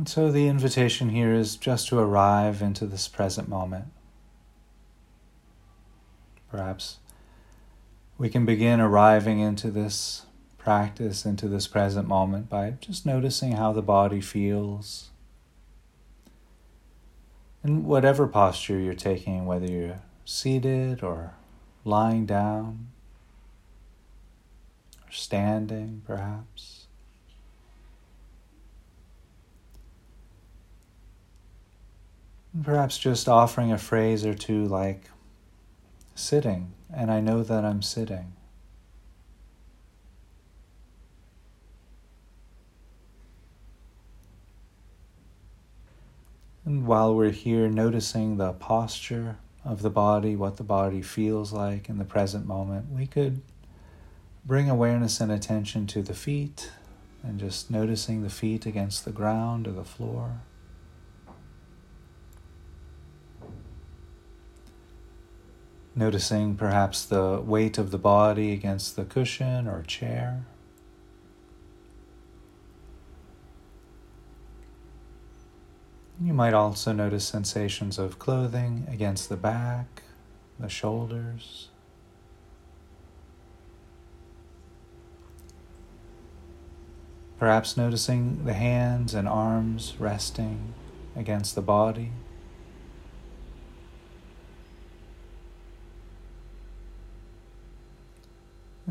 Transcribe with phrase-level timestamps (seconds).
[0.00, 3.88] And so the invitation here is just to arrive into this present moment.
[6.50, 7.00] Perhaps
[8.16, 10.24] we can begin arriving into this
[10.56, 15.10] practice, into this present moment, by just noticing how the body feels.
[17.62, 21.34] In whatever posture you're taking, whether you're seated or
[21.84, 22.88] lying down
[25.06, 26.79] or standing, perhaps.
[32.62, 35.10] Perhaps just offering a phrase or two like,
[36.14, 38.32] sitting, and I know that I'm sitting.
[46.64, 51.88] And while we're here, noticing the posture of the body, what the body feels like
[51.88, 53.40] in the present moment, we could
[54.44, 56.70] bring awareness and attention to the feet
[57.22, 60.40] and just noticing the feet against the ground or the floor.
[65.94, 70.44] Noticing perhaps the weight of the body against the cushion or chair.
[76.22, 80.02] You might also notice sensations of clothing against the back,
[80.58, 81.68] the shoulders.
[87.38, 90.74] Perhaps noticing the hands and arms resting
[91.16, 92.12] against the body.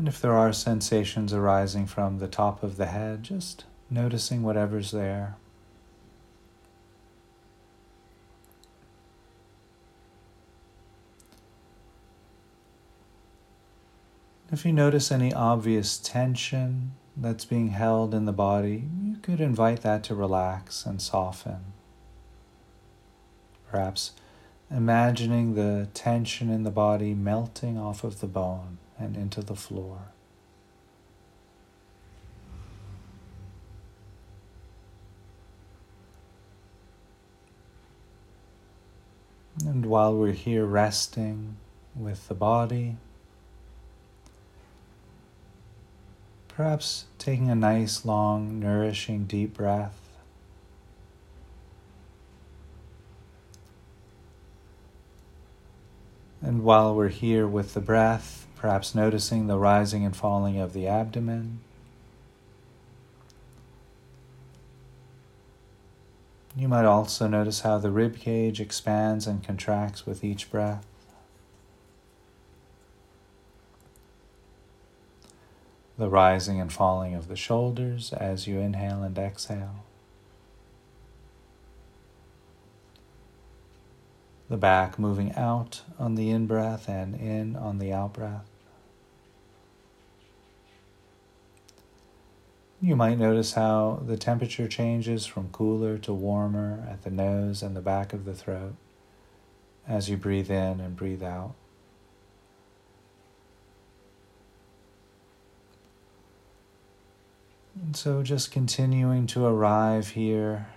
[0.00, 4.92] And if there are sensations arising from the top of the head, just noticing whatever's
[4.92, 5.36] there.
[14.50, 19.82] If you notice any obvious tension that's being held in the body, you could invite
[19.82, 21.74] that to relax and soften.
[23.70, 24.12] Perhaps
[24.70, 30.12] imagining the tension in the body melting off of the bone and into the floor.
[39.66, 41.56] And while we're here resting
[41.96, 42.96] with the body,
[46.60, 49.98] Perhaps taking a nice, long, nourishing, deep breath.
[56.42, 60.86] And while we're here with the breath, perhaps noticing the rising and falling of the
[60.86, 61.60] abdomen.
[66.54, 70.84] You might also notice how the rib cage expands and contracts with each breath.
[76.00, 79.84] the rising and falling of the shoulders as you inhale and exhale.
[84.48, 88.49] The back moving out on the in breath and in on the out breath.
[92.82, 97.76] You might notice how the temperature changes from cooler to warmer at the nose and
[97.76, 98.74] the back of the throat
[99.86, 101.54] as you breathe in and breathe out.
[107.82, 110.68] And so just continuing to arrive here,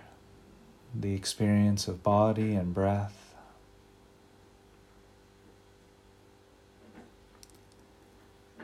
[0.94, 3.23] the experience of body and breath.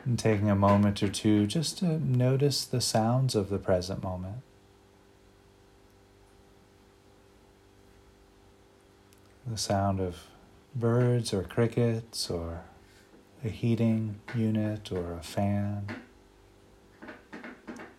[0.03, 4.37] And taking a moment or two just to notice the sounds of the present moment.
[9.45, 10.17] The sound of
[10.75, 12.61] birds or crickets or
[13.43, 15.87] a heating unit or a fan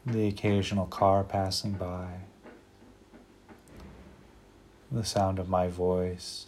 [0.04, 2.08] the occasional car passing by,
[4.90, 6.46] the sound of my voice,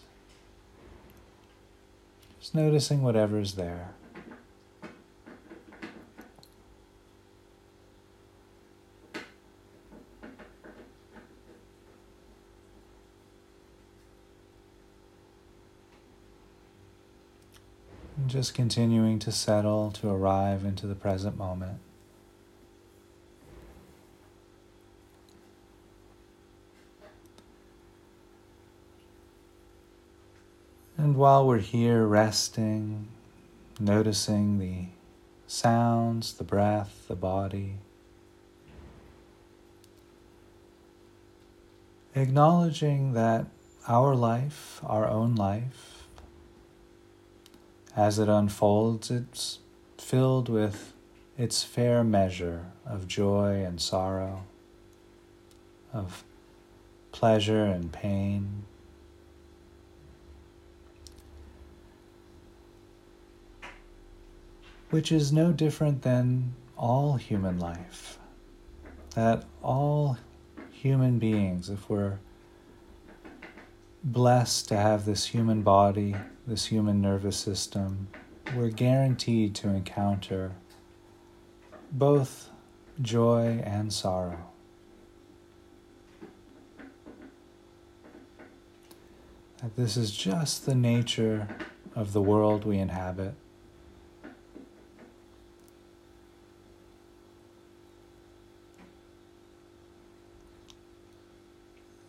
[2.40, 3.90] just noticing whatever's there.
[18.34, 21.78] Just continuing to settle to arrive into the present moment.
[30.98, 33.06] And while we're here resting,
[33.78, 34.86] noticing the
[35.46, 37.74] sounds, the breath, the body,
[42.16, 43.46] acknowledging that
[43.86, 45.93] our life, our own life,
[47.96, 49.60] as it unfolds, it's
[49.98, 50.92] filled with
[51.38, 54.44] its fair measure of joy and sorrow,
[55.92, 56.24] of
[57.12, 58.64] pleasure and pain.
[64.90, 68.18] Which is no different than all human life.
[69.14, 70.18] That all
[70.70, 72.18] human beings, if we're
[74.04, 76.14] blessed to have this human body,
[76.46, 78.08] this human nervous system,
[78.54, 80.52] we're guaranteed to encounter
[81.90, 82.50] both
[83.00, 84.50] joy and sorrow.
[89.62, 91.48] That this is just the nature
[91.94, 93.34] of the world we inhabit.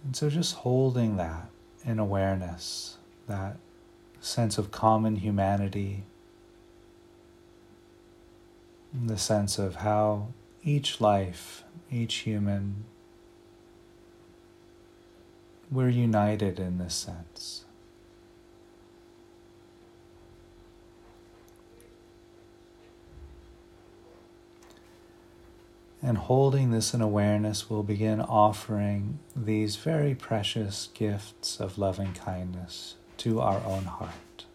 [0.03, 1.49] And so just holding that
[1.85, 2.97] in awareness,
[3.27, 3.57] that
[4.25, 6.03] sense of common humanity,
[8.91, 10.27] the sense of how
[10.63, 12.85] each life, each human,
[15.71, 17.65] we're united in this sense.
[26.01, 32.95] And holding this in awareness, we'll begin offering these very precious gifts of loving kindness
[33.17, 34.45] to our own heart.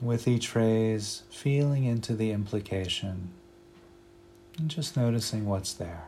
[0.00, 3.30] With each phrase, feeling into the implication
[4.58, 6.04] and just noticing what's there.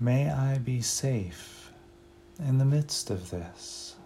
[0.00, 1.72] May I be safe
[2.38, 3.96] in the midst of this.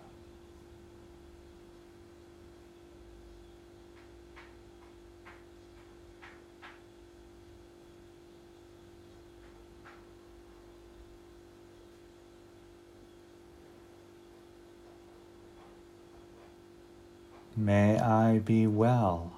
[17.64, 19.34] May I be well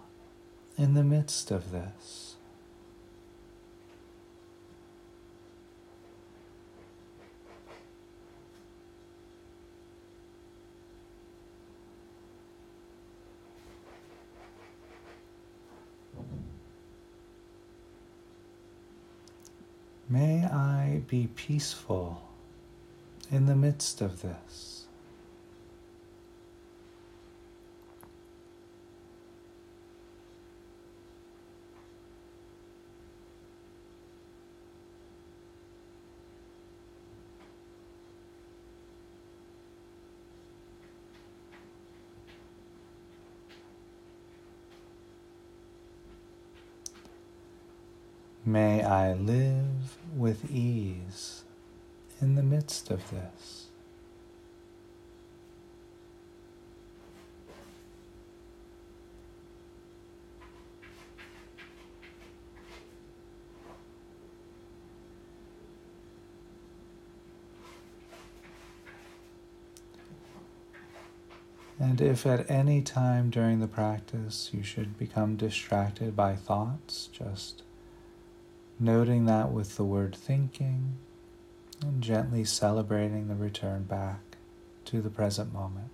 [0.79, 2.37] in the midst of this.
[20.09, 22.23] May I be peaceful
[23.31, 24.74] in the midst of this.
[48.46, 51.44] May I live with ease
[52.20, 53.69] in the midst of this.
[71.81, 77.62] And if at any time during the practice you should become distracted by thoughts, just
[78.79, 80.97] noting that with the word thinking
[81.81, 84.37] and gently celebrating the return back
[84.85, 85.90] to the present moment.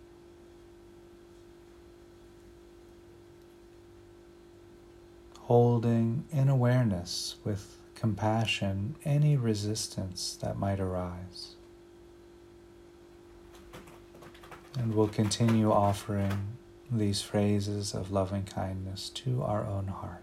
[5.41, 11.57] Holding in awareness with compassion any resistance that might arise.
[14.79, 16.57] And we'll continue offering
[16.91, 20.23] these phrases of loving kindness to our own heart.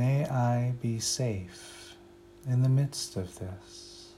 [0.00, 1.94] May I be safe
[2.48, 4.12] in the midst of this.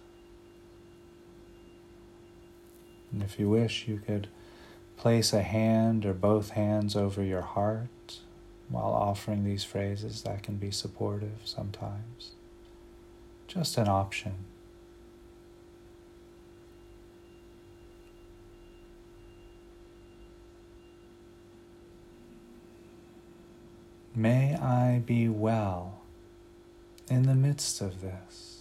[3.11, 4.29] And if you wish, you could
[4.97, 8.21] place a hand or both hands over your heart
[8.69, 10.23] while offering these phrases.
[10.23, 12.37] That can be supportive sometimes.
[13.49, 14.35] Just an option.
[24.15, 26.03] May I be well
[27.09, 28.52] in the midst of this.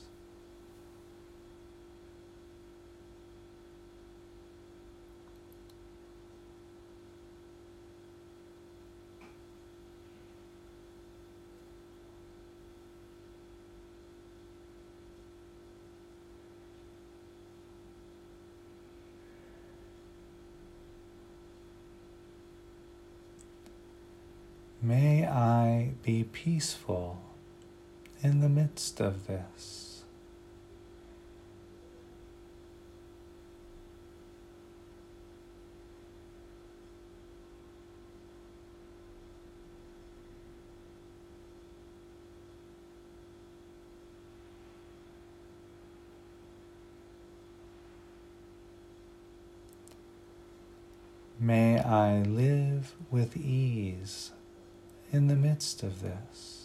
[24.83, 27.21] May I be peaceful
[28.23, 30.01] in the midst of this.
[51.39, 54.31] May I live with ease
[55.11, 56.57] in the midst of this.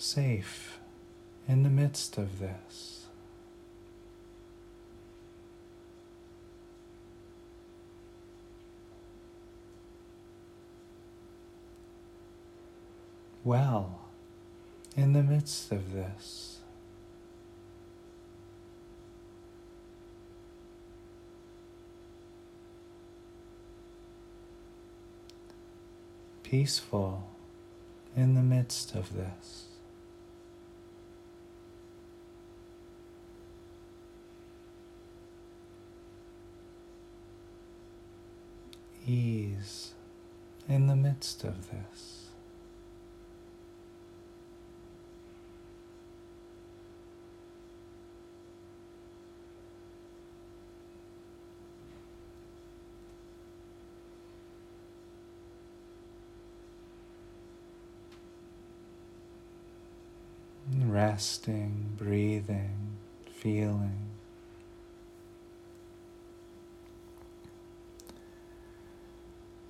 [0.00, 0.78] safe
[1.46, 2.97] in the midst of this.
[13.48, 14.00] Well,
[14.94, 16.58] in the midst of this.
[26.42, 27.26] Peaceful
[28.14, 29.64] in the midst of this.
[39.06, 39.94] ease
[40.68, 42.17] in the midst of this.
[60.98, 62.96] Resting, breathing,
[63.30, 64.00] feeling.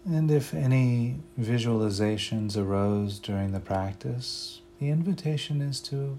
[0.06, 6.16] And if any visualizations arose during the practice, the invitation is to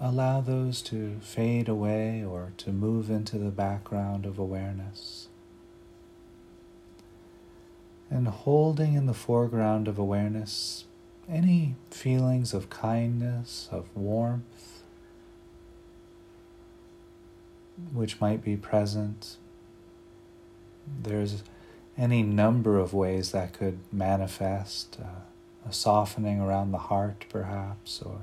[0.00, 5.28] allow those to fade away or to move into the background of awareness.
[8.10, 10.86] And holding in the foreground of awareness
[11.30, 14.82] any feelings of kindness, of warmth,
[17.92, 19.36] which might be present.
[21.02, 21.42] There's
[21.96, 28.22] any number of ways that could manifest uh, a softening around the heart, perhaps, or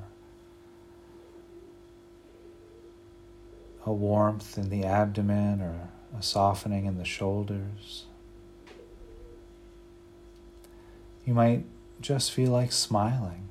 [3.85, 8.05] a warmth in the abdomen, or a softening in the shoulders.
[11.25, 11.65] You might
[12.01, 13.43] just feel like smiling.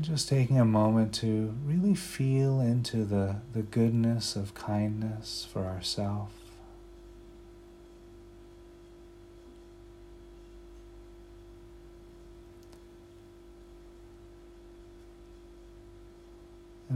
[0.00, 6.41] Just taking a moment to really feel into the, the goodness of kindness for ourselves.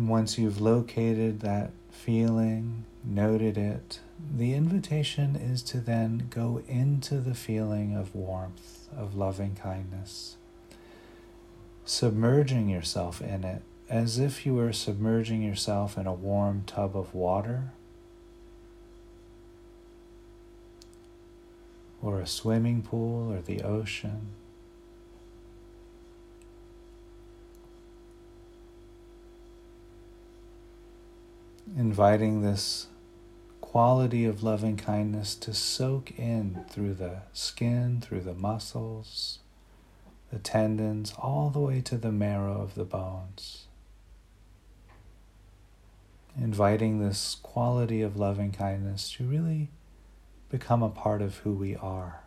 [0.06, 3.98] And once you've located that feeling, noted it,
[4.32, 10.36] the invitation is to then go into the feeling of warmth, of loving kindness
[11.86, 17.14] submerging yourself in it as if you were submerging yourself in a warm tub of
[17.14, 17.70] water
[22.02, 24.28] or a swimming pool or the ocean.
[31.76, 32.86] Inviting this
[33.60, 39.40] quality of loving kindness to soak in through the skin, through the muscles
[40.30, 43.66] the tendons, all the way to the marrow of the bones.
[46.38, 49.70] Inviting this quality of loving kindness to really
[50.50, 52.20] become a part of who we are.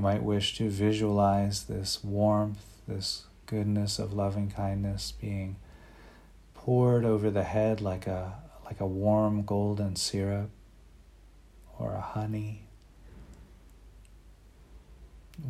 [0.00, 5.56] You might wish to visualize this warmth, this goodness of loving kindness being
[6.54, 8.32] poured over the head like a
[8.64, 10.48] like a warm golden syrup
[11.78, 12.62] or a honey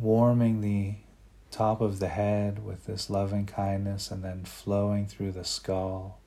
[0.01, 0.95] warming the
[1.49, 6.19] top of the head with this loving kindness and then flowing through the skull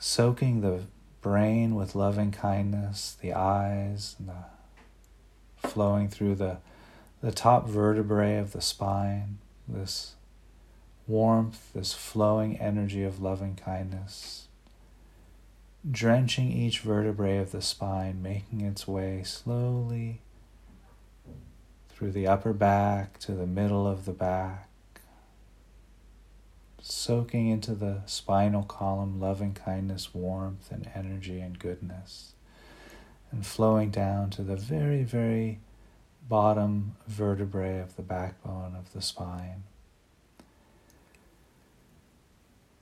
[0.00, 0.86] soaking the
[1.20, 4.57] brain with loving kindness the eyes and the
[5.68, 6.58] flowing through the
[7.20, 10.14] the top vertebrae of the spine this
[11.06, 14.46] warmth, this flowing energy of loving kindness,
[15.90, 20.20] drenching each vertebrae of the spine, making its way slowly
[21.88, 24.68] through the upper back to the middle of the back,
[26.80, 32.34] soaking into the spinal column loving kindness, warmth, and energy and goodness,
[33.30, 35.60] and flowing down to the very, very
[36.28, 39.64] bottom vertebrae of the backbone of the spine.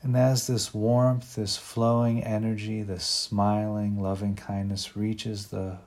[0.03, 5.79] And as this warmth, this flowing energy, this smiling, loving kindness reaches the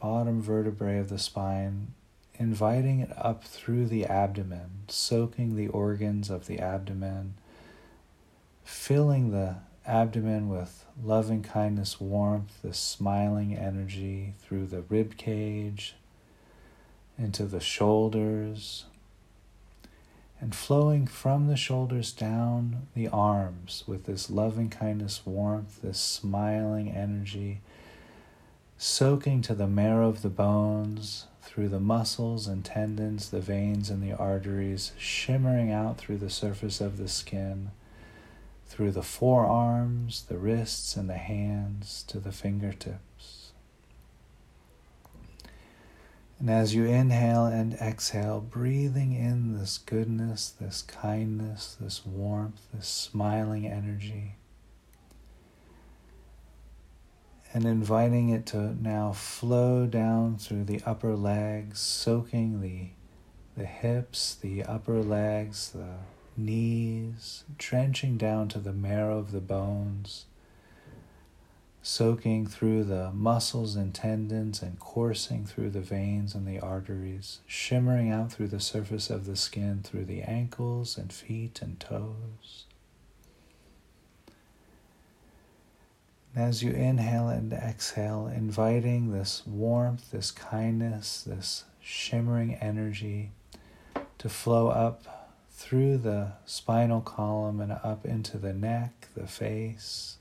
[0.00, 1.94] bottom vertebrae of the spine,
[2.34, 7.34] inviting it up through the abdomen, soaking the organs of the abdomen,
[8.64, 9.56] filling the
[9.86, 15.94] abdomen with loving kindness, warmth, this smiling energy through the rib cage,
[17.18, 18.84] into the shoulders,
[20.40, 26.90] and flowing from the shoulders down the arms with this loving kindness, warmth, this smiling
[26.90, 27.60] energy,
[28.78, 34.02] soaking to the marrow of the bones, through the muscles and tendons, the veins and
[34.02, 37.70] the arteries, shimmering out through the surface of the skin,
[38.70, 43.50] through the forearms, the wrists, and the hands to the fingertips.
[46.38, 52.86] And as you inhale and exhale, breathing in this goodness, this kindness, this warmth, this
[52.86, 54.36] smiling energy,
[57.52, 62.90] and inviting it to now flow down through the upper legs, soaking the,
[63.60, 65.96] the hips, the upper legs, the
[66.36, 70.26] knees, trenching down to the marrow of the bones
[71.82, 78.10] soaking through the muscles and tendons and coursing through the veins and the arteries, shimmering
[78.10, 82.64] out through the surface of the skin through the ankles and feet and toes.
[86.36, 93.32] as you inhale and exhale, inviting this warmth, this kindness, this shimmering energy
[94.16, 95.19] to flow up
[95.60, 100.16] through the spinal column and up into the neck, the face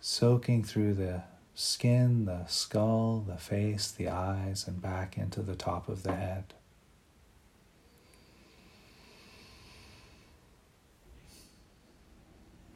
[0.00, 1.22] soaking through the
[1.54, 6.52] skin, the skull, the face, the eyes, and back into the top of the head.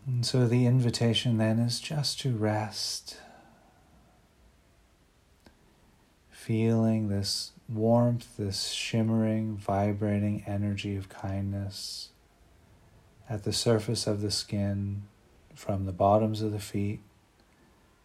[0.07, 3.19] And so the invitation then is just to rest,
[6.45, 12.09] feeling this warmth, this shimmering, vibrating energy of kindness
[13.31, 15.03] at the surface of the skin,
[15.55, 16.99] from the bottoms of the feet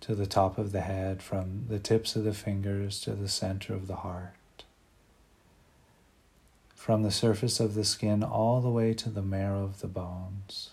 [0.01, 3.73] to the top of the head, from the tips of the fingers to the center
[3.73, 4.63] of the heart,
[6.75, 10.69] from the surface of the skin all the way to the marrow of the bones.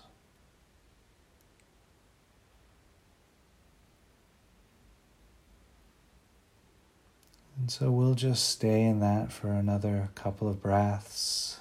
[7.57, 11.61] And so we'll just stay in that for another couple of breaths.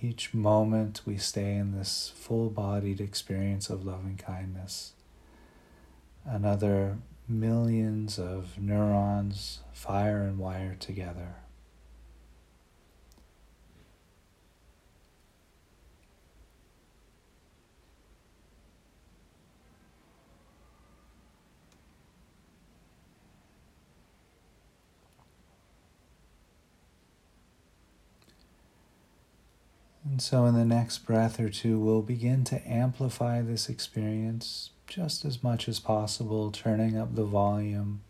[0.00, 4.92] Each moment we stay in this full bodied experience of loving kindness
[6.30, 11.36] another millions of neurons fire and wire together.
[30.18, 35.24] And so, in the next breath or two, we'll begin to amplify this experience just
[35.24, 38.00] as much as possible, turning up the volume,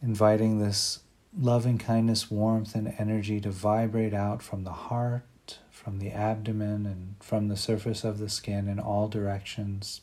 [0.00, 1.00] inviting this
[1.36, 7.16] loving kindness, warmth, and energy to vibrate out from the heart, from the abdomen, and
[7.18, 10.00] from the surface of the skin in all directions,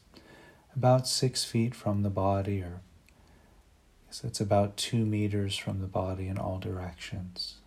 [0.76, 5.88] about six feet from the body, or I guess it's about two meters from the
[5.88, 7.60] body in all directions.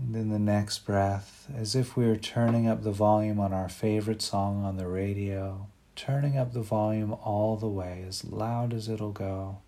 [0.00, 3.68] And in the next breath, as if we were turning up the volume on our
[3.68, 8.88] favorite song on the radio, turning up the volume all the way, as loud as
[8.88, 9.58] it'll go.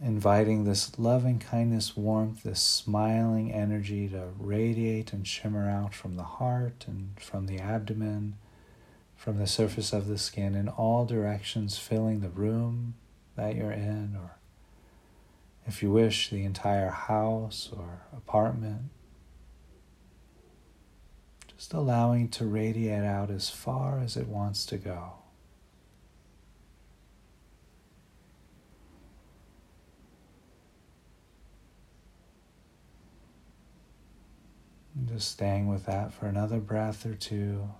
[0.00, 6.22] Inviting this loving kindness, warmth, this smiling energy to radiate and shimmer out from the
[6.22, 8.36] heart and from the abdomen,
[9.16, 12.94] from the surface of the skin in all directions, filling the room
[13.36, 14.32] that you're in or
[15.66, 18.90] if you wish, the entire house or apartment.
[21.56, 25.14] Just allowing to radiate out as far as it wants to go.
[35.16, 37.70] just staying with that for another breath or two.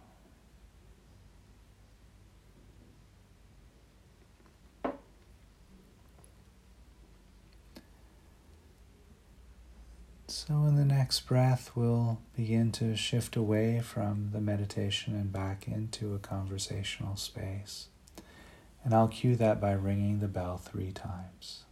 [10.29, 15.69] So, in the next breath, we'll begin to shift away from the meditation and back
[15.69, 17.87] into a conversational space.
[18.83, 21.66] And I'll cue that by ringing the bell three times.